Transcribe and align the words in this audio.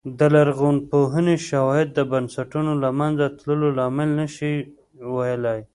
د 0.19 0.21
لرغونپوهنې 0.35 1.35
شواهد 1.47 1.87
د 1.93 1.99
بنسټونو 2.11 2.71
له 2.83 2.89
منځه 2.99 3.25
تلو 3.39 3.67
لامل 3.77 4.09
نه 4.19 4.27
شي 4.35 4.53
ویلای 5.15 5.61